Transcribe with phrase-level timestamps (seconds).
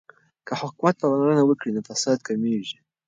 [0.47, 2.77] که حکومت پاملرنه وکړي نو فساد کمیږي.